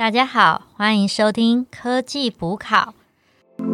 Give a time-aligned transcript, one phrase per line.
[0.00, 2.94] 大家好，欢迎收听科技补考。
[3.58, 3.64] 我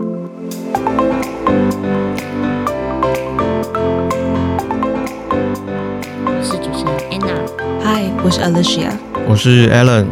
[6.42, 7.46] 是主持人 Anna，
[7.80, 8.92] 嗨，我是 Alicia。
[9.28, 10.08] 我是 Alan，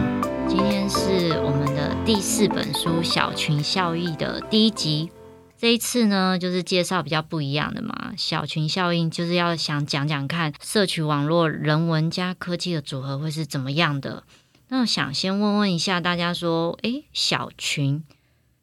[0.47, 5.11] 今天是我们的第四本书《小群效应》的第一集。
[5.59, 8.13] 这一次呢，就是介绍比较不一样的嘛。
[8.17, 14.23] 小群效应就是要想讲讲看，社群网络人文加科技的组合会是怎么样的。
[14.69, 18.03] 那我想先问问一下大家说，诶，小群、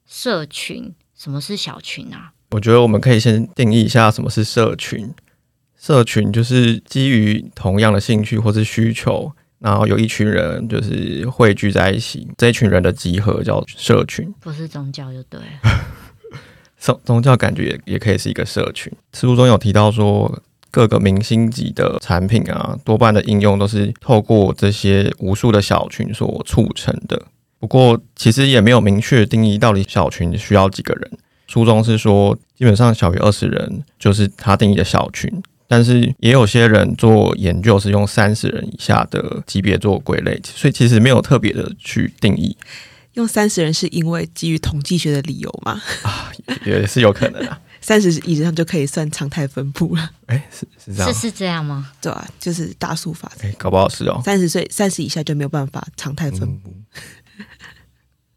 [0.06, 2.34] 社群，什么是小群啊？
[2.52, 5.14] 我觉得我们可以先定义一下什么是社群。
[5.78, 14.32] 社群就是基于同样的兴趣或是需求，然后有一群人就是汇聚在一起，这一群人的集合叫社群。
[14.40, 15.46] 不是宗教就对了。
[16.78, 18.92] 宗宗教感觉也也可以是一个社群。
[19.14, 27.22] 书中有提到说，各个明星级的产品啊，多半的应用都是透过这些无数的小群所促成的。
[27.60, 31.12] 不过，其实也没有明确定义到底小群需要几个人。
[31.48, 35.30] 书中是说，基本上小于二十人就是他定义的小群，
[35.68, 42.56] 但是也有些人做研究是用三十人以下的级别做归类，所以其实没有特别的去定义
[43.16, 45.82] 用三十人是因为基于统计学的理由吗？
[46.04, 46.32] 啊，
[46.66, 47.60] 也是有可能啊。
[47.82, 51.92] 三十以上就可以算常态分布了，哎，是是这样是，是这样吗？
[52.00, 53.48] 对啊、就是大数法则。
[53.48, 54.22] 哎，搞不好是哦。
[54.24, 56.72] 三十岁三十以下就没有办法常态分布。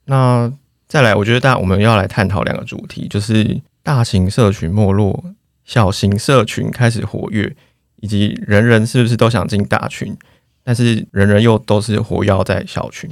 [0.06, 0.52] 那
[0.88, 5.24] 再来，我觉得大我们要来探讨两个主题，就是大型社群没落，
[5.64, 7.54] 小型社群开始活跃，
[7.96, 10.16] 以及人人是不是都想进大群，
[10.62, 13.10] 但是人人又都是活跃在小群。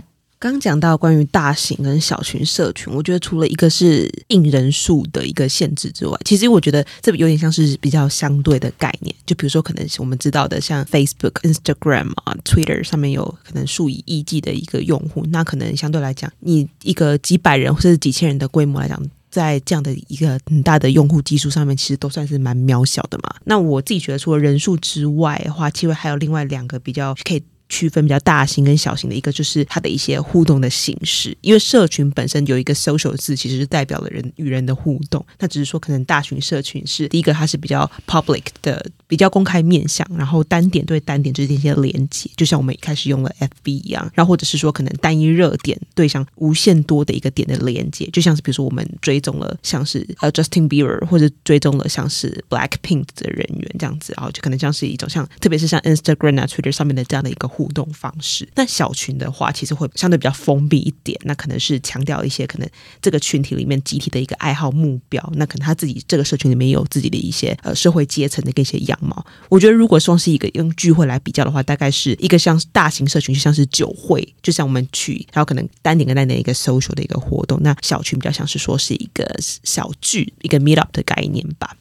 [0.50, 9.14] 刚讲到关于大型跟小群社群，我觉得除了一个是硬人数的一个限制之外，其实我觉得这有点像是比较相对的概念。
[9.24, 19.00] 就比如说，可能我们知道的，像 Facebook、Instagram 啊、Twitter 上面有可能数以亿计的一个用户，那可能相对来讲，你一个几百人或者是几千人的规模来讲。
[19.30, 23.34] 在这样的一个很大的用户基数上面，其实都算是蛮渺小的嘛。
[23.44, 27.42] 那我自己觉得，除了人数之外的话，其实还有另外两个比较可以
[27.72, 31.34] 区分比较大型跟小型的一个，就是它的一些互动的形式。
[31.40, 35.24] 因为社群本身有一个 social 字，其实是代表了人与人的互动。
[35.38, 44.10] 那只是说，可能大群社群是第一个，它是比较 public 的，比较公开面向，然后单点对单点之间一些连接，就像我们一开始用了 FB 一样。
[44.14, 58.48] 然后或者是说，可能单一热点对象无限多的一个点的连接，就像是比如说我们追踪了像是呃 Justin Bieber 或者追踪了像是 Blackpink 的人员这样子，然后就可能像是一种像特别是像 Instagram 啊 Twitter 上面的这样的一个互动方式。
[58.54, 62.66] 那小群的话，其实会相对比较封闭一点，那可能是强调一些可能
[63.02, 68.98] 这个群体里面集体的一个爱好目标，那可能他自己这个社群里面也有自己的一些呃社会阶层的一些样
[69.48, 77.58] 我觉得如果说是一个用聚会来比较的话，大概是一个像大型社群，就像是酒会，就像我们去，然后可能单点跟单点一个 social 的一个活动。
[77.62, 81.76] 那小群比较像是说是一个小聚，一个 meet up 的概念吧。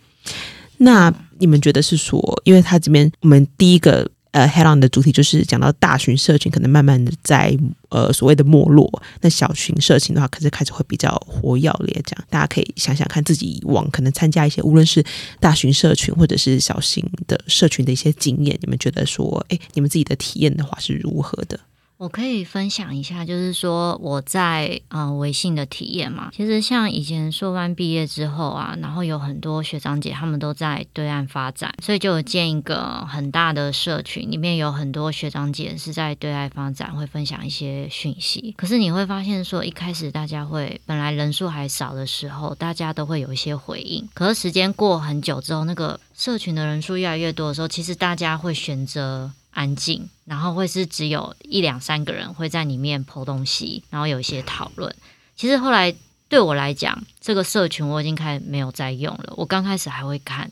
[0.78, 7.58] 那你们觉得是说，因为他这边我们第一个呃 head on 的主题就是讲到大群社群可能慢慢的在
[7.90, 15.04] 呃所谓的没落，那小群社群的话，可是开始会比较活跃烈，这样大家可以想想看自己以往可能参加一些无论是
[15.40, 21.60] 大群社群或者是小型的社群的一些经验，你们觉得说，哎，你们自己的体验的话是如何的？
[22.02, 26.32] 我可以分享一下，就是说我在呃微信的体验嘛。
[26.36, 38.56] 其实像以前硕班毕业之后啊，然后有很多学长姐他们都在对岸发展，所以就有建一个很大的社群，里面有很多学长姐是在对岸发展，会分享一些讯息。
[38.58, 44.10] 可是你会发现说，一开始大家会本来人数还少的时候，大家都会有一些回应。
[44.16, 49.30] 可是时间过很久之后，那个社群的人数越来越多的时候，其实大家会选择。
[49.52, 54.96] 安静，然后会是只有一两三个人会在里面剖东西，然后有一些讨论。
[55.36, 55.94] 其实后来
[56.30, 59.34] 对我来讲，这个社群我已经开始没有在用了。
[59.36, 60.50] 我刚开始还会看，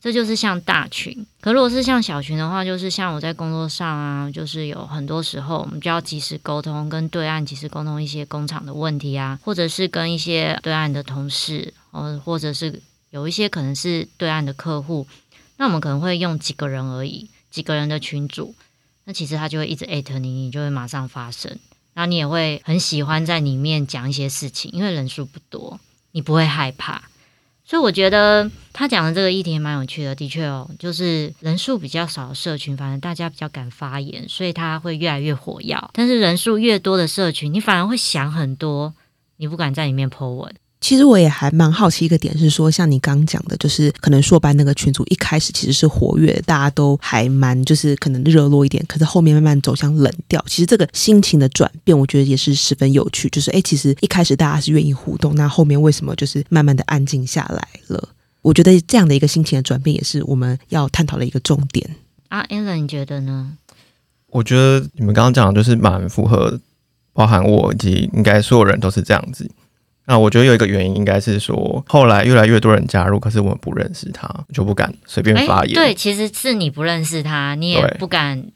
[0.00, 1.26] 这就是像大群。
[1.40, 15.06] 可如果是像小群的话，就是像我在工作上啊，就是有很多时候我们就要及时沟通，跟对岸及时沟通一些工厂的问题啊，或者是跟一些对岸的同事，呃，或者是有一些可能是对岸的客户，
[15.56, 17.30] 那我们可能会用几个人而已。
[17.56, 18.54] 几个人的群组，
[19.04, 21.58] 那其实他就会一直艾特你，你就会马上发声，
[21.94, 25.80] 然后你也会很喜欢在里面讲一些事情，因为人数不多，
[26.12, 27.02] 你不会害怕。
[27.64, 35.90] 所以我觉得他讲的这个议题也蛮有趣的，的确哦，就是人数比较少的社群，反正大家比较敢发言，所以他会越来越火药。
[35.94, 38.92] 但是人数越多的社群，你反而会想很多，
[39.38, 40.54] 你不敢在里面 po 文。
[40.80, 50.44] 其实我也还蛮好奇一个点是说，像你刚刚讲的，就是可能硕班那个群组一开始其实是活跃，大家都还蛮就是可能热络一点，可是后面慢慢走向冷掉。
[50.46, 53.28] 其实这个心情的转变，我觉得也是十分有趣。
[53.30, 58.08] 就是哎，其实一开始大家是愿意互动，那后面为什么就是慢慢的安静下来了？
[58.42, 61.88] 我觉得这样的一个心情的转变，也是我们要探讨的一个重点。
[62.28, 63.56] 啊，Allen，你觉得呢？
[64.28, 66.60] 我觉得你们刚刚讲的就是蛮符合，
[67.12, 69.50] 包含我以及应该所有人都是这样子。
[70.06, 75.74] 那我觉得有一个原因，应该是说后来越来越多人加入，可是我们不认识他，就不敢随便发言。
[75.74, 78.46] 对，其实是你不认识他，你也不敢。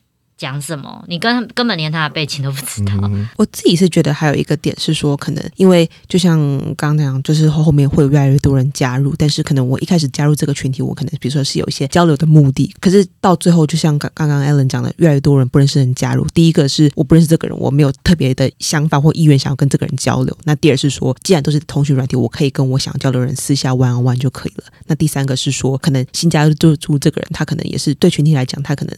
[0.40, 1.04] 讲什么？
[1.06, 2.92] 你根根本连他的背景都不知道。
[3.36, 6.38] 我自己是觉得还有一个点是说，可能因为就像
[6.78, 16.26] 刚刚那样，就是后面会有越来越多人加入，但是可能我一开始加入这个群体，我可能比如说是有一些交流的目的，可是到最后就像刚刚刚 Allen 讲的，越来越多人不认识人加入。
[16.32, 20.34] 第一个是我不认识这个人，我没有特别的想法或意愿想要跟这个人交流。
[20.44, 24.64] 那第二是说，既然都是通讯软体，我可以跟我想交流的人私下玩玩就可以了。
[24.86, 28.96] 那第三个是说，可能新加入这个人，他可能也是对群体来讲，他可能。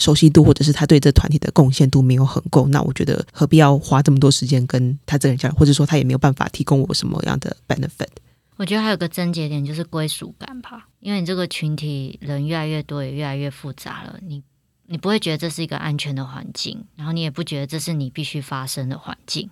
[0.00, 8.08] 熟悉度或者是他对这团体的贡献度没有很够，那我觉得何必要花这么多时间跟他这个人交流，或者说他也没有办法提供我什么样的 benefit？
[8.56, 14.42] 我觉得还有个症结点就是归属感吧，因为你这个群体人越来越多，也越来越复杂了，你
[14.86, 19.48] 你不会觉得这是一个安全的环境，然后你也不觉得这是你必须发生的环境。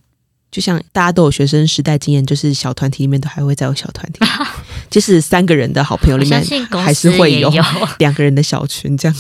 [0.51, 4.21] 就像大家都有学生时代经验，就是小团体里面都还会再有小团体，
[4.89, 7.53] 即使三个人的好朋友里面，还是会有
[7.99, 9.17] 两个人的小群这样。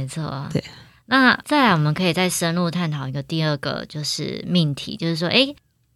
[0.00, 0.48] 没错，啊。
[0.50, 0.64] 对，
[1.06, 5.54] 那再来，我们可以再深入探讨一个第二个，就是命题，就是说，哎，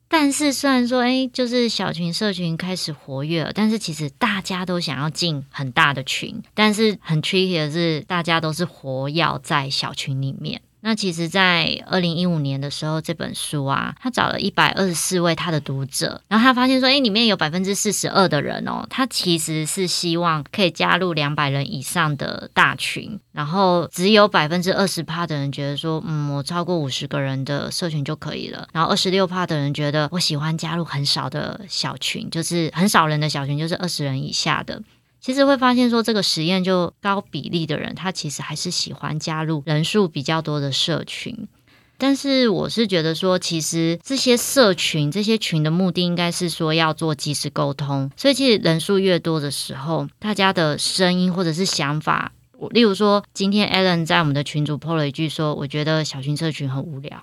[0.08, 10.60] 但是虽然说，哎，就是小群社群开始活跃了，但是其实大家都想要进很大的群，但是很 tricky 的是，大家都是活跃在小群里面。
[10.86, 34.82] 那其实，在二零一五年的时候，这本书啊，他找了一百二十四位他的读者，然后他发现说，哎，里面有百分之四十二的人哦，他其实是希望可以加入两百人以上的大群，然后只有百分之二十趴的人觉得说，嗯，我超过五十个人的社群就可以了，然后二十六趴的人觉得我喜欢加入很少的小群，就是很少人的小群，就是二十人以下的。
[35.24, 41.48] 其实会发现说，这个实验就高比例的人，他其实还是喜欢加入人数比较多的社群。
[41.96, 48.10] 但是我是觉得说，其实这些社群、这些群的目的，应该是说要做即时沟通。
[48.18, 52.32] 所以其实人数越多的时候，大家的声音或者是想法，
[52.72, 57.22] 例如说，今天 Alan 在我们的群组 po 了一句说，我觉得小群社群很无聊。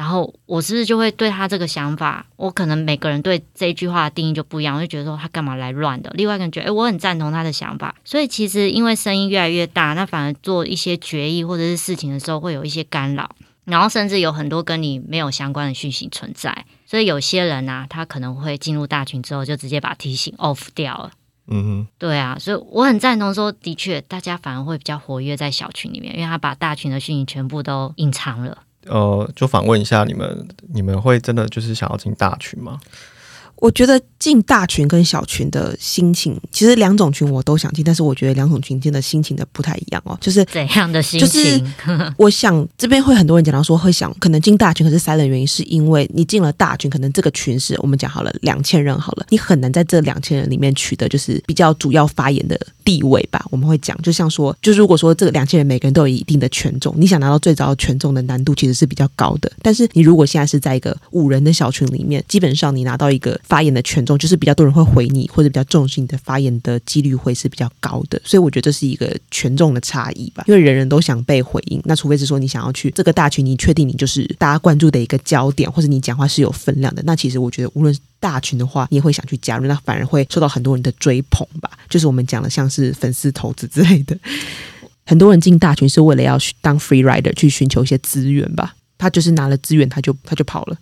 [0.00, 6.10] 然后我是不是就会对他这个想法，我可能每个人对这句话的定义就不一样，我就觉得说他干嘛来乱的。
[6.14, 7.94] 另外一个人觉得，哎，我很赞同他的想法。
[8.02, 13.30] 所以其实因为声音越来越大，那反而做一些决议或者是事情的时候会有一些干扰，
[13.66, 16.64] 然后甚至有很多跟你没有相关的讯息存在。
[16.86, 21.10] 所以有些人啊，他可能会进入大群之后就直接把提醒 off 掉了。
[21.48, 28.62] 嗯哼，对啊，所以我很赞同说，的确大家反而会比较活跃在小群里面，因为他把大群的讯息全部都隐藏了。
[28.90, 32.78] 呃，就访问一下你们，你们会真的就是想要进大群吗？
[33.60, 40.16] 我觉得进大群跟小群的心情，其实两种群我都想进，但是我觉得两种群进的心情的不太一样哦。
[40.20, 41.74] 就是怎样的心情？
[42.16, 53.44] 我想这边会很多人讲到说，会想可能进大群，可是三的原因是因为你进了大群，可能这个群是我们讲好了两千人好了，你很难在这两千人里面取得就是比较主要发言的地位吧？
[53.50, 59.52] 我们会讲，就像说，就如果说这个两千人每个人都有一定的权重，你想拿到最早的权重的难度其实是比较高的。
[59.60, 63.38] 但是你如果现在是在一个五人的小群里面，基本上你拿到一个。
[63.50, 70.44] 发言的权重就是比较多人会回你，或者比较重视你的发言的几率会是比较高的，所以我觉得这是一个权重的差异吧。
[70.46, 81.70] 因为人人都想被回应，那除非是说你想要去这个大群，你确定你就是大家关注的一个焦点，或者你讲话是有分量的，那其实我觉得无论大群的话，你也会想去加入，那反而会受到很多人的追捧吧。
[81.88, 84.16] 就是我们讲的像是粉丝投资之类的，
[85.04, 88.76] 很多人进大群是为了要去当 free rider 去寻求一些资源吧。
[88.96, 90.76] 他就是拿了资源，他就他就跑了。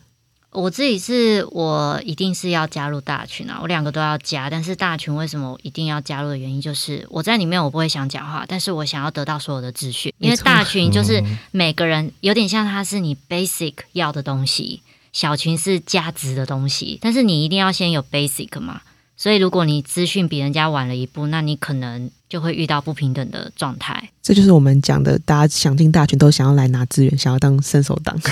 [0.51, 4.49] 我自己是我一定是要加入大群啊，我两个都要加。
[4.49, 10.13] 但是大群为什么一定要加入的原因，就是我在里面我不会想讲话，但是我想要得到所有的资讯。
[10.19, 16.99] 因为大群就是每个人有点像它是你 basic 要的东西，小群是加值的东西。
[17.03, 18.81] 但是你一定要先有 basic 嘛，
[19.19, 24.11] 所以如果你资讯比人家晚了一步，那你可能就会遇到不平等的状态。
[24.23, 28.19] 这就是我们讲的，大家想进大群都想要来拿资源，想要当伸手党。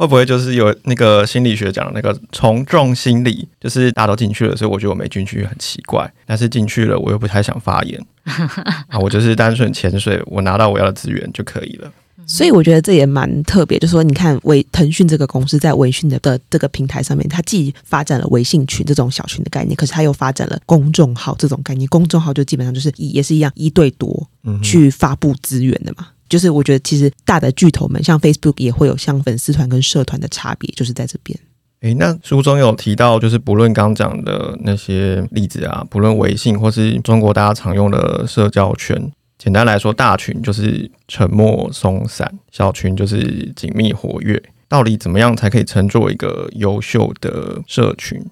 [0.00, 8.00] 会不会就是有那个心理学讲的那个从众心理，就是大家都进去了，所以我觉得我没进去很奇怪，但是进去了我又不太想发言
[8.88, 11.92] 啊，我就是单纯潜水，我拿到我要的资源就可以了。
[12.26, 21.86] 所以我觉得这也蛮特别，就是说你看微腾讯这个公司在微信的的这个平台上面，它既发展了微信群这种小群的概念，可是它又发展了公众号这种概念。
[21.88, 26.06] 公众号就基本上就是一也是一样一对多嗯，去发布资源的嘛。
[26.30, 31.38] 就是我觉得其实大的巨头们，像 Facebook 也会有像粉丝团跟社团的差别，就是在这边。
[31.80, 44.42] 诶，那书中有提到，就是不论刚讲的那些例子啊，不论微信或是中国大家常用的社交圈，简单来说，大群就是沉默松散，小群就是紧密活跃。
[44.68, 48.24] 到底怎么样才可以称作一个优秀的社群？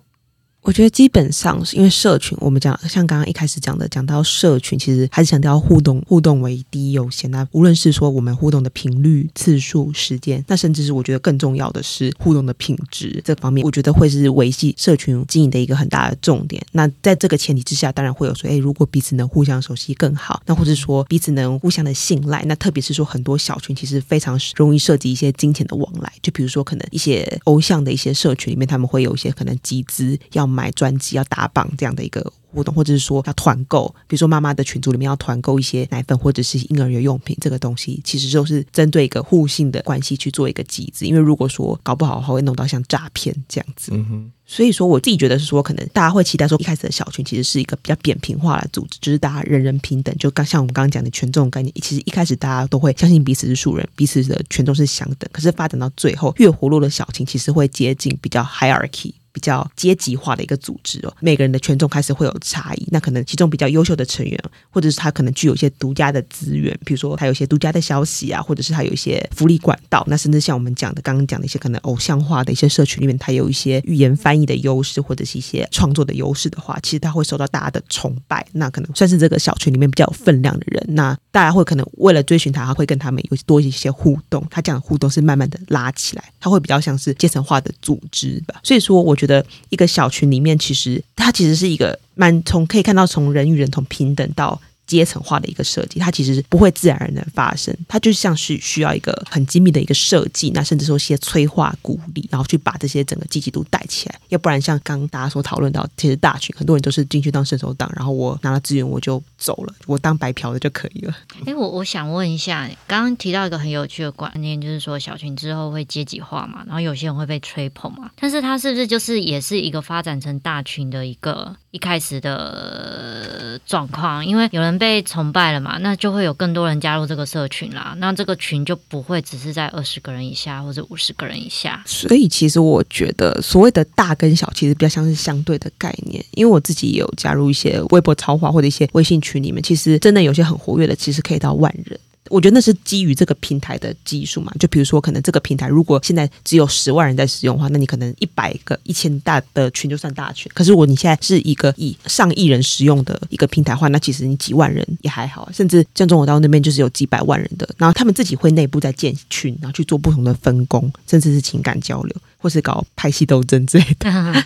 [0.68, 7.30] 我觉得基本上是因为社群，我们讲像刚刚一开始讲的，讲到社群，其实还是强调互动，互动为第一优先。
[7.30, 16.62] 那无论是说我们互动的频率、次数、时间，那甚至是我觉得更重要的是互动的品质这方面，我觉得会是维系社群经营的一个很大的重点。
[16.72, 32.20] 那在这个前提之下，当然会有说，哎，如果彼此能互相熟悉更好，那或者说彼此能互相的信赖，那特别是说很多小群其实非常容易涉及一些金钱的往来，就比如说可能一些偶像的一些社群里面，他们会有一些可能集资要买专辑、要打榜这样的一个
[32.52, 43.92] 活动，或者是说要团购，比如说妈妈的群组里面要团购一些奶粉或者是婴儿用品，这个东西其实就是针对一个互信的关系去做一个集资，因为如果说搞不好的话，会弄到像诈骗这样子。
[43.94, 55.28] 嗯哼，所以说，我自己觉得是说，可能大家会期待说，一开始的小群其实是一个比较扁平化的组织，就是大家人人平等，就刚像我们刚刚讲的权重概念，其实一开始大家都会相信彼此是素人，彼此的权重是相等。
[55.32, 59.12] 可是发展到最后，越活络的小群，其实会接近比较 hierarchy。
[59.32, 62.86] 比较阶级化的一个组织哦，每个人的权重开始会有差异。
[62.90, 64.38] 那可能其中比较优秀的成员，
[64.70, 70.04] 或者是他可能具有一些独家的资源，比如说他有一些独家的消息啊，或者是他有一些福利管道。
[70.08, 78.46] 那甚至像我们讲的刚刚讲的一些可能偶像化的一些社群里面，他有一些语言翻译的优势，或者是一些创作的优势的话，其实他会受到大家的崇拜。
[78.52, 80.84] 那可能算是这个小群里面比较有分量的人。
[80.88, 84.44] 那大家会可能为了追寻他，他会跟他们有多一些互动。
[84.50, 88.60] 他这样的互动是慢慢的拉起来，他会比较像是阶层化的组织吧。
[88.62, 94.58] 所以说，我觉得一个小群里面，其实它其实是一个蛮从可以看到从人与人从平等到
[94.88, 111.14] 阶层化的一个设计，它其实不会自然而然发生，它就像是需要一个很精密的一个设计，那甚至说一些催化鼓励，然后去把这些整个积极度带起来，要不然像刚大家所讨论到，其实大群很多人都是进去当伸手党，然后我拿了资源我就走了，我当白嫖的就可以了。
[111.46, 124.24] 哎，我我想问一下，刚刚提到一个很有趣的观念，就是说小群之后会阶级化嘛，然后有些人会被吹捧嘛，但是它是不是就是也是一个发展成大群的一个一开始的状况？
[124.24, 131.82] 因为有人被崇拜了嘛，那就会有更多人加入这个社群啦，那这个群就不会只是在二十个人以下或者五十个人以下。
[131.84, 136.24] 所以其实我觉得所谓的大跟小，其实比较像是相对的概念。
[136.32, 142.00] 因为我自己也有加入一些微博超话或者一些微信群里面，其实真的有些很活跃的，其实可以到万人。
[142.30, 150.50] 我觉得那是基于这个平台的技术嘛，就比如说，可能这个平台如果现在只有十万人在使用的话，那你可能一百个、一千大的群就算大群。
[150.54, 164.44] 可是如果你现在是一个以上亿人使用的一个平台的话，那其实你几万人也还好，甚至像中国大陆那边就是有几百万人的，然后他们自己会内部在建群，然后去做不同的分工，甚至是情感交流，或是搞派系斗争之类的。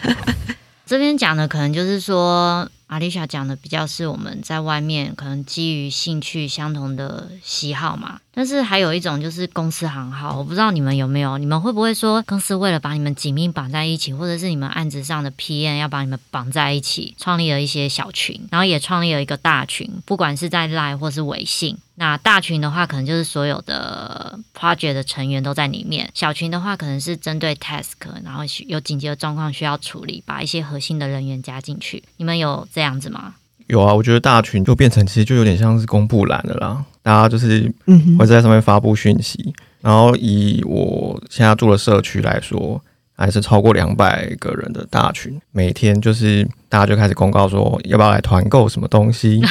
[0.84, 21.76] 这边讲的可能就是说，阿丽莎讲的比较是我们在外面可能基于兴趣相同的喜好嘛，但是还有一种就是公司行号，我不知道你们有没有，你们会不会说公司为了把你们紧密绑在一起，或者是你们案子上的 p n 要把你们绑在一起，创立了一些小群，然后也创立了一个大群，不管是在 Line 或是微信。
[21.96, 27.92] 那大群的话，可能就是所有的 project 的成员都在里面；小群的话，可能是针对 task，
[28.24, 32.02] 然后有紧急的状况需要处理，把一些核心的人员加进去。
[32.16, 33.34] 你们有这样子吗？
[33.72, 39.50] 有啊，我觉得大群就变成其实就有点像是公布栏的啦，大家就是嗯会在上面发布讯息。
[39.80, 42.78] 然后以我现在住的社区来说，
[43.16, 49.40] 还是超过两百个人的大群，每天就是大家就开始公告说要不要来团购什么东西。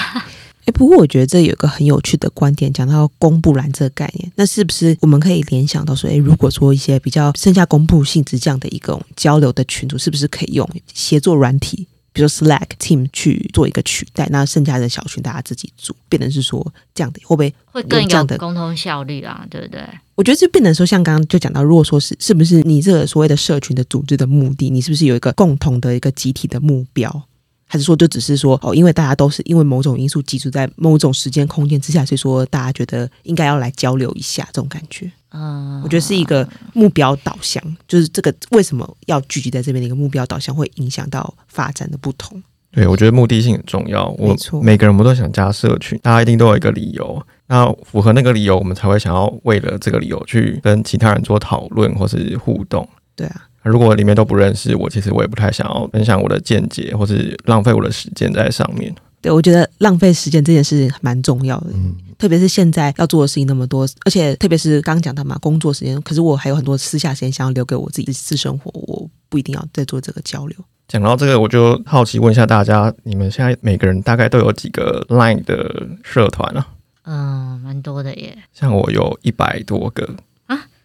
[0.66, 14.28] 哎，不过我觉得这有一个很有趣的观点，讲到公布栏这个概念，那是不是我们可以联想到说，哎，如果说一些比较剩下公布性质这样的一种交流的群组，是不是可以用协作软体，比如说 Slack、Team 去做一个取代？
[14.32, 19.82] 那剩下的小群大家自己组，变成是说这样的，会不会会更有沟通效率啊，对不对？
[20.16, 27.24] 我觉得就变成说，像刚刚就讲到，如果说是是不是你这个所谓的社群的组织的目的，你是不是有一个共同的一个集体的目标？
[27.72, 35.10] 还是说就只是说哦，因为大家都是因为某种因素集住在某种时间空间之下，所以说大家觉得应该要来交流一下这种感觉。
[35.30, 42.44] 嗯，我觉得是一个目标导向，就是这个为什么要聚集在这边的一个目标导向，会影响到发展的不同。
[42.74, 44.10] 对，我觉得目的性很重要。
[44.18, 47.26] 我没错每个人我们都想加社群，大家一定都有一个理由。
[47.48, 52.86] 那符合那个理由，我们才会想要为了这个理由去跟其他人做讨论或是互动。
[53.16, 58.94] 对啊，如果里面都不认识我，其实我也不太想要分享我的见解，或是浪费我的时间在上面。
[59.22, 61.68] 对，我觉得浪费时间这件事蛮重要的。
[61.74, 70.58] 嗯，特别是现在要做的事情那么多，而且特别是刚刚讲到嘛，工作时间，可是我还有很多私下时间想要留给我自己的私生活，我不一定要再做这个交流。
[70.88, 76.68] 讲到这个，我就好奇问一下大家，你们现在每个人大概都有几个 Line 的社团啊？
[77.04, 78.36] 嗯，蛮多的耶。
[78.54, 80.16] 像我有一百多个啊，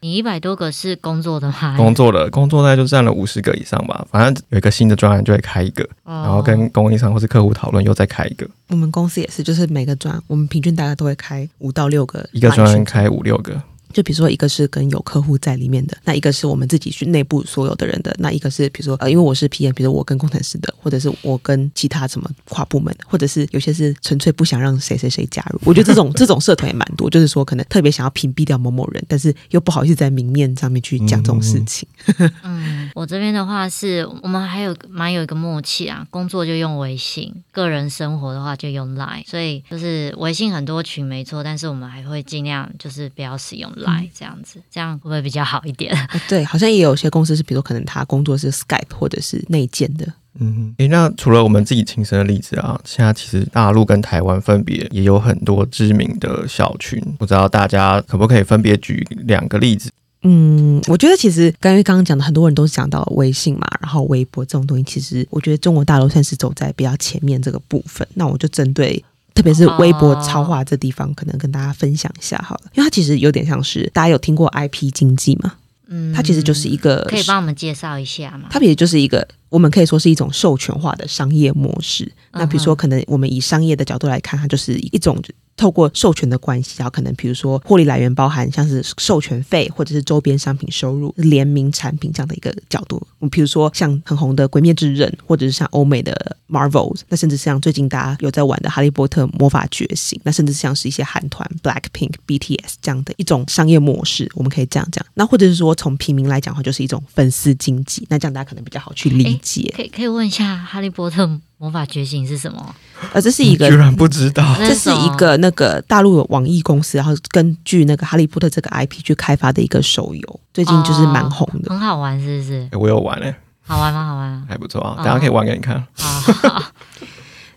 [0.06, 1.75] 你一百多个是工作的吗？
[1.76, 4.06] 工作的，工作大概就占了五十个以上吧。
[4.08, 13.60] 反正有一个新的专案就会开一个，哦，然后跟供应商或是客户讨论，又再开一个，我们公司也是，就是每个专，我们平均大概都会开五到六个一个专案开五六个。
[13.96, 25.58] 就比如说一个是跟有客户在里面的，那一个是我们自己去内部所有的人的，那一个是比如说呃，因为我是 PM，比如说我跟工程师的，或者是我跟其他什么跨部门的，或者是有些是纯粹不想让谁谁谁加入。
[25.64, 31.88] 我觉得这种 这种社团也蛮多，就是说可能特别想要屏蔽掉某某人，但是又不好意思在明面上面去讲这种事情。
[32.44, 45.92] 嗯，我这边的话是我们还有蛮有一个默契啊，工作就用微信，个人生活的话就用 Line，所以就是微信很多群没错，但是我们还会尽量就是不要使用 Line 这样子，这样会不会比较好一点？
[46.12, 50.06] 呃对，好像也有些公司是，比如说可能他工作是 Skype 或者是内建的。
[50.38, 59.90] 嗯，诶，那除了我们自己亲身的例子啊，现在其实大陆跟台湾分别也有很多知名的小群，不知道大家可不可以分别举两个例子？
[60.22, 68.06] 嗯，我觉得其实刚因为刚刚讲的，很多人都讲到微信嘛，然后微博这种东西，其实我觉得中国大陆算是走在比较前面这个部分。
[68.14, 69.02] 那我就针对。
[69.36, 75.52] 特别是微博超话这地方，可能跟大家分享一下好了，因为它其实有点像是大家有听过 IP 经济吗？
[75.88, 78.48] 嗯，它其实就是一个，可以帮我们介绍一下吗？
[78.50, 82.10] 它也就是一个，我们可以说是一种授权化的商业模式。
[82.32, 85.22] 那比如说，可能我们以商业的角度来看，它就是一种
[85.56, 92.96] 透过授权的关系，然后可能比如说获利来源包含像是授权费或者是周边商品收入、联名产品这样的一个角度。
[93.18, 105.04] 我们比如说像很红的《鬼灭之刃》，或者是像欧美的 Marvels，那甚至像最近大家有在玩的《哈利波特魔法觉醒》，那甚至像是一些韩团 Blackpink、BTS 这样的一种商业模式，我们可以这样讲。
[105.14, 108.06] 那或者是说从平民来讲的话，就是一种粉丝经济。
[108.10, 109.72] 那这样大家可能比较好去理解。
[109.75, 111.26] 可以可以问一下《哈利波特
[111.58, 112.75] 魔法觉醒》是什么？
[113.12, 121.71] 呃，这是一个居然不知道，这是一个那个大陆有网易公司，然后根据那个《哈利波特》这个 IP 去开发的一个手游，最近就是蛮红的。
[121.71, 122.69] 很好玩，是不是？
[122.73, 123.34] 诶我有玩嘞、
[123.66, 124.06] 好玩吗？
[124.06, 124.47] 好玩？
[124.49, 125.82] 还不错啊，等一下可以玩给你看。
[125.95, 126.62] 好，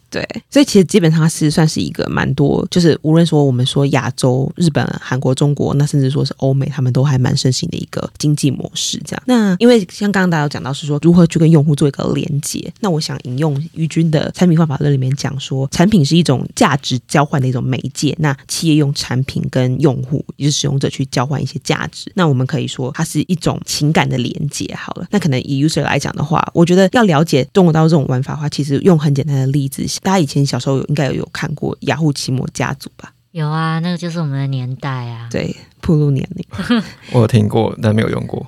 [0.09, 8.99] 对，所以其实基本上是算是一个蛮多，就是无论说我们说亚洲、日本、韩国、中国，那甚至说是欧美，他们都还蛮盛行的一个经济模式。
[9.05, 24.73] 这样，那因为像刚刚大家有讲到是说如何去跟用户做一个连接，那我想引用于军的产品方法论里面讲说，产品是一种价值交换的一种媒介，那企业用产品跟用户也就是使用者去交换一些价值，那我们可以说它是一种情感的连接。
[24.75, 33.13] 好了，那可能以 user 来讲的话，我觉得要了解中国大陆这种玩法的话，其实用很简单的例子，大家以前小时候有应该有有看过雅虎奇摩家族吧？
[33.31, 35.27] 有啊，那个就是我们的年代啊。
[35.31, 36.45] 对，铺路年龄，
[37.11, 38.45] 我有听过，但没有用过。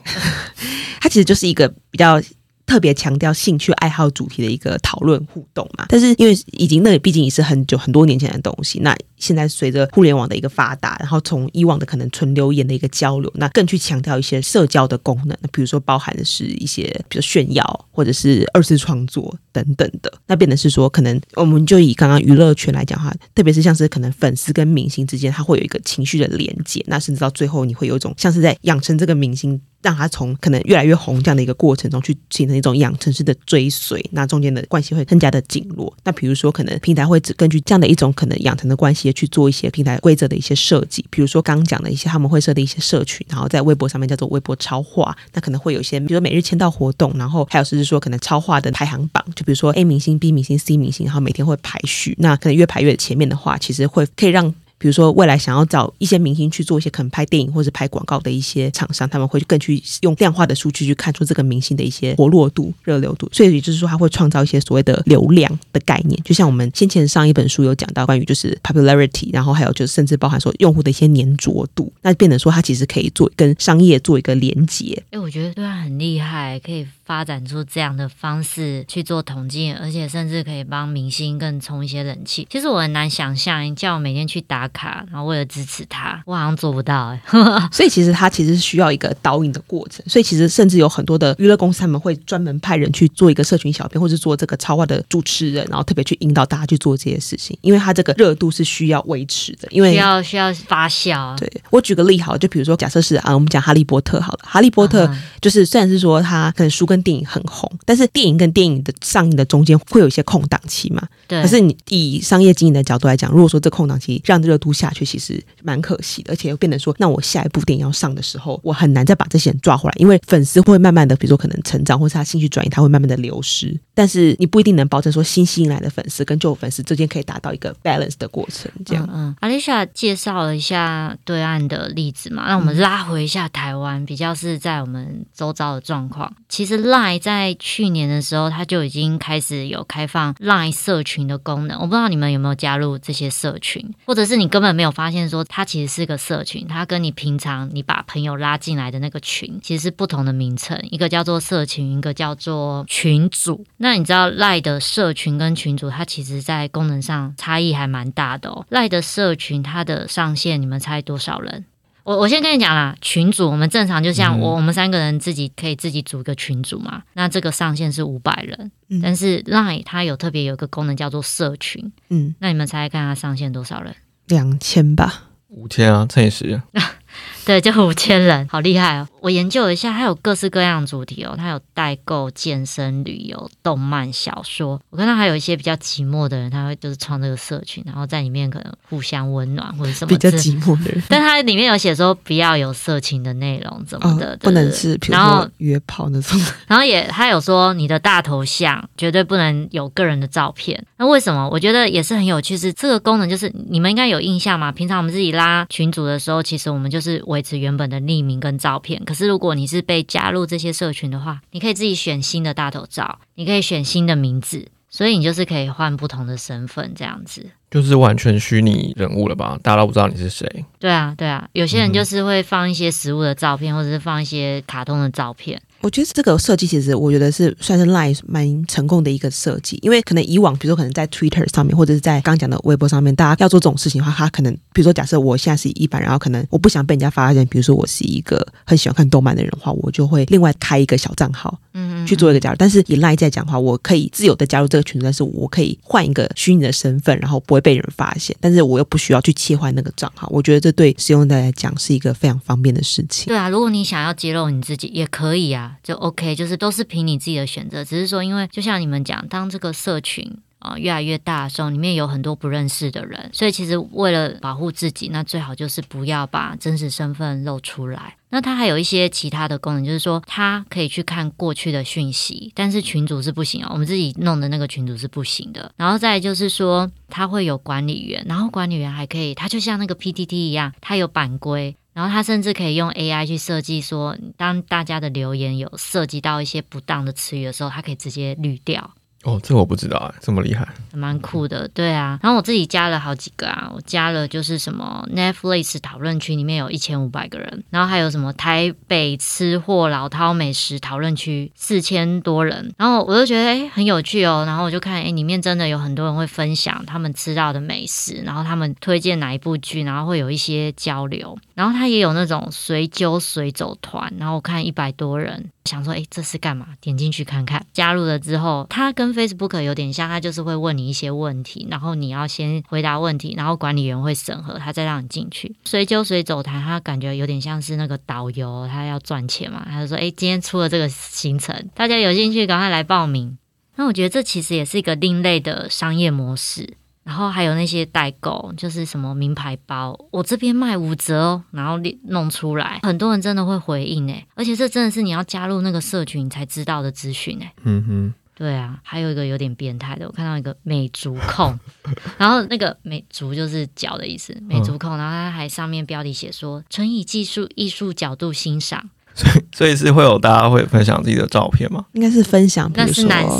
[1.01, 2.21] 它其实就是一个比较。
[2.63, 29.61] 特别强调兴趣爱好主题的一个讨论互动嘛，但是因为已经那毕竟也是很久很多年前的东西，那现在随着互联网的一个发达，然后从以往的可能纯留言的一个交流，那更去强调一些社交的功能，那比如说包含的是一些比如炫耀或者是二次创作等等的，那变得是说可能我们就以刚刚娱乐圈来讲哈，特别是像是可能粉丝跟明星之间，它会有一个情绪的连接，那甚至到最后你会有一种像是在养成这个明星。
[29.83, 35.91] 让他从可能越来越红这样的一个过程中去形成一种养成式的追随，那中间的关系会更加的紧络。
[36.03, 54.53] 那比如说，可能平台会只根据这样的一种可能养成的关系去做一些平台规则的一些设计，比如说刚刚讲的一些他们会设的一些社群，然后在微博上面叫做微博超话，那可能会有一些，比如说每日签到活动，然后还有甚至说可能超话的排行榜，就比如说 A 明星、B 明星、C 明星，然后每天会排序，那可能越排越前面的话，其实会可以让。
[54.77, 63.29] 比如说，未来想要找一些明星去做一些可能拍电影或者拍广告的一些厂商，他们会更去用量化的数据去看出这个明星的一些活络度、热流度。
[63.31, 66.19] 所以也就是说，他会创造一些所谓的流量的概念。
[66.23, 74.99] 就像我们先前上一本书有讲到关于就是 popularity，然后还有就是甚至包含说用户的一些粘着度，那变得说它其实可以做跟商业做一个连接。
[75.11, 76.87] 哎，我觉得对他，很厉害，可以。
[77.11, 82.47] 发展出这样的方式去做统计，而且甚至可以帮明星更充一些人气。
[82.49, 87.21] 其实我很难想象，你叫我每天去打卡，然后为了支持他，我好像做不到哎、
[87.69, 101.35] 所以其实他其实是需要一个导引的过程，所以其实甚至有很多的娱乐公司他们会专门派人去做一个社群小编，或是做这个超话的主持人，然后特别去引导大家去做这些事情，因为他这个热度是需要维持的，因为需要需要发酵啊。
[101.37, 111.07] 对我举个例好了，就比如说假设是啊，我们讲哈利波特好了，哈利波特嗯就是虽然是说他可能书跟电影很红，但是电影跟电影的上映的中间会有一些空档期嘛。
[111.27, 123.79] 对，可是你以商业经营的角度来讲，如果说这空档期让热度下去，其实蛮可惜的，而且又变得说，那我下一部电影要上的时候，我很难再把这些人抓回来，因为粉丝会慢慢的，比如说可能成长，或是他兴趣转移，他会慢慢的流失。
[123.93, 129.07] 但是你不一定能保证说新吸引来的粉丝跟旧粉丝之间可以达到一个 balance 的过程，这样。
[129.11, 136.33] 嗯嗯，Alicia 介绍了一下对岸的例子嘛，那我们拉回一下台湾，比较是在我们周遭的状况。
[136.49, 141.79] 其实 Lie 在去年的时候，它就已经开始有开放 Lie 社群的功能。
[141.79, 153.65] 我不知道你们有没有加入这些社群，或者是你根本没有发现说它其实是个社群，它跟你平常你把朋友拉进来的那个群其实是不同的名称，一个叫做社群，一个叫做群组。
[153.77, 158.65] 那你知道赖的社群跟群组，它其实在功能上差异还蛮大的哦。
[158.67, 161.63] 赖的社群它的上限，你们猜多少人？
[162.03, 173.95] 我我先跟你讲啦，群组我们正常就像我、我们三个人自己可以自己组一个群组嘛，那这个上限是五百人，嗯但是 Line 它有特别有一个功能叫做社群，嗯，那你们猜猜看它上限多少人？
[174.27, 175.23] 两千吧。
[175.49, 176.61] 五千啊，乘以十，
[177.45, 179.07] 对，就五千人，好厉害哦！
[179.21, 184.81] 我研究了一下，它有各式各样的主题哦，它有代购、健身、旅游、动漫、小说。
[184.89, 196.39] 我看到还有一些比较寂寞的人，他会就是创这个社群，然后在里面可能互相温暖或者什么比较寂寞的人， 但它里面有写说不要有色情的内容怎么的，哦，不能是然后说约炮那种。
[196.65, 200.83] 然后也他有说你的大头像绝对不能有个人的照片。
[200.97, 201.47] 那为什么？
[201.51, 204.71] 我觉得也是很有趣，是这个功能就是你们应该有印象嘛？
[204.71, 208.99] 平常我们自己拉群组的时候，其实我们就是维持原本的匿名跟照片。
[209.11, 217.45] 可是如果你是被加入这些社群的话，你可以自己选新的大头照，你可以选新的名字，所以你就是可以换不同的身份这样子。
[217.69, 219.59] 就是完全虚拟人物了吧？
[219.61, 220.65] 大家都不知道你是谁。
[220.79, 225.61] 对啊，对啊，有些人就是会放一些食物的照片，或者是放一些卡通的照片。
[225.81, 241.59] 我觉得这个设计其实，我觉得是算是 Line 蛮成功的一个设计，因为可能以往，比如说可能在 Twitter 上面，或者是在刚讲的微博上面，大家要做这种事情的话，他可能比如说假设我现在是一般，然后可能我不想被人家发现，比如说我是一个很喜欢看动漫的人的话，我就会另外开一个小账号。
[241.73, 242.55] 嗯嗯，去做一个加入。
[242.57, 250.27] 但是以 Line 在讲的话，我可以自由的加入这个群组，但是我可以换一个虚拟的身份，然后不会被人发现，但是我又不需要去切换那个账号。
[250.31, 253.27] 我觉得这对使用者来讲是一个非常方便的事情。
[253.27, 257.83] 对啊，如果你想要揭露你自己也可以啊，就 OK，就是都是凭你自己的选择。
[257.83, 268.15] 只是说，因为就像你们讲，当这个社群啊、越来越大的时候，里面有很多不认识的人，所以其实为了保护自己，那最好就是不要把真实身份露出来。
[268.29, 275.69] 那它还有一些其他的功能，就是说它可以去看过去的讯息，但是群主是不行哦，我们自己弄的那个群主是不行的。
[275.75, 288.91] 然后再就是说，它会有管理员，然后管理员还可以，它就像那个 PTT 一样，它有版规，然后它甚至可以用 AI 去设计说，当大家的留言有涉及到一些不当的词语的时候，它可以直接滤掉。
[289.23, 290.67] 哦，这我不知道哎，这么厉害。
[290.93, 292.19] 蛮酷的，对啊。
[292.23, 316.65] 然后我自己加了好几个啊，我加了就是什么 Netflix 讨论区里面有一千五百个人，然后还有什么台北吃货老饕美食讨论区四千多人，然后我就觉得诶很有趣哦，然后我就看诶里面真的有很多人会分享他们吃到的美食，然后他们推荐哪一部剧，然后会有一些交流，然后他也有那种随揪随走团，然后我看一百多人，想说诶这是干嘛？
[316.81, 325.55] 点进去看看，加入了之后，他跟 Facebook 有点像，它就是会问你一些问题，然后你要先回答问题，然后管理员会审核，他再让你进去。
[325.65, 333.37] 随就随走谈，他感觉有点像是那个导游，他要赚钱嘛，他就说：“诶，今天出了这个行程，大家有兴趣赶快来报名。”
[333.77, 336.77] 那我觉得这其实也是一个另类的商业模式。
[337.03, 347.51] 然后还有那些代购，就是什么名牌包，我这边卖五折哦，然后弄出来，很多人真的会回应诶，而且这真的是你要加入那个社群才知道的资讯诶。
[347.63, 351.59] 嗯哼，对啊，还有一个有点变态的，我看到一个美足控，
[352.17, 361.85] 然后那个美足就是脚的意思，美足控，然后他还上面标题写说纯以技术艺术角度欣赏， 所以所以是会有大家会分享自己的照片吗？
[361.93, 363.21] 应该是分享，比那是男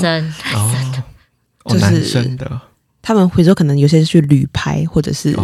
[0.52, 1.02] 男生，的，
[1.64, 2.60] 哦，就是男生的，
[3.02, 5.36] 他们回说可能有些是去旅拍，或者是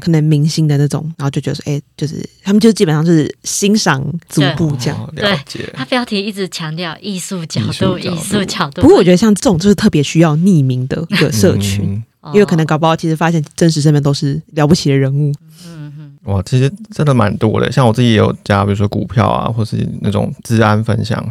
[0.00, 4.96] 可能明星的那种，然后就觉得说，哎、就是他们就基本上就是欣赏足部这样。
[4.96, 5.68] 哦了解。
[5.74, 8.82] 他标题一直强调艺术角度，艺术角度。
[8.82, 12.00] 不过我觉得像这种就是特别需要匿名的一个社群，
[12.32, 15.34] 因为可能搞不好其实发现真实身边都是了不起的人物。
[15.66, 17.70] 嗯嗯哇，其实真的蛮多的。
[17.72, 21.28] 像我自己也有加，比如说股票啊，或是那种治安分享。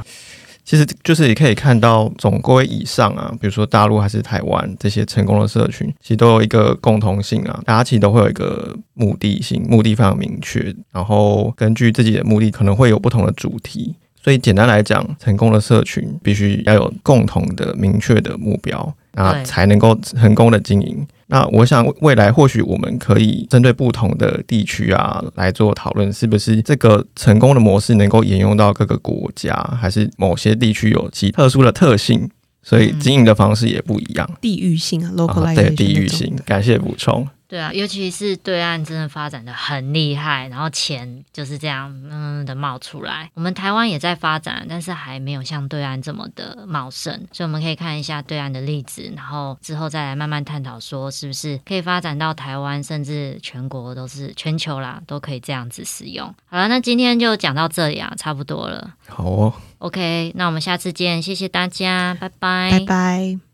[0.64, 13.96] 其实就是也可以看到总归以上啊，比如说大陆还是台湾这些成功的社群，其实都有一个共同性啊，大家其实都会有一个目的性，目的非常明确，然后根据自己的目的可能会有不同的主题。
[14.24, 21.06] 所以简单来讲，成功的社群必须要有共同的明确的目标，那对才能够成功的经营。
[21.32, 32.30] 那我想未来或许我们可以针对不同的地区啊来做讨论，是不是这个成功的模式能够沿用到各个国家，还是某些地区有其特殊的特性，
[32.62, 34.30] 所以经营的方式也不一样。
[34.42, 37.26] 地域性啊啊，localization，对地域性，感谢补充。
[37.52, 43.30] 对啊，尤其是对岸真的发展的很厉害，然后钱就是这样嗯的冒出来。
[43.34, 56.34] 我们台湾也在发展，但是还没有像对岸这么的茂盛，所以我们可以看一下对岸的例子，然后之后再来慢慢探讨说是不是可以发展到台湾，甚至全国都是全球啦，都可以这样子使用。
[56.46, 58.94] 好了，那今天就讲到这里啊，差不多了。
[59.10, 59.54] 好哦。
[59.80, 63.42] OK，那我们下次见，谢谢大家，拜拜，拜拜。